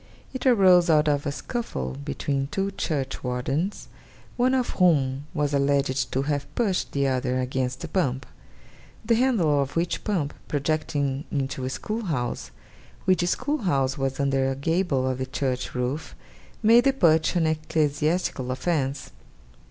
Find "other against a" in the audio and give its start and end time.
7.07-7.87